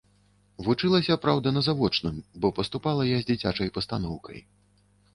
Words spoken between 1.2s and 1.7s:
праўда, на